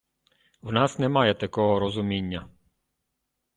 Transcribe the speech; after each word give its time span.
В 0.61 0.71
нас 0.71 0.99
немає 0.99 1.33
такого 1.33 1.79
розуміння. 1.79 2.49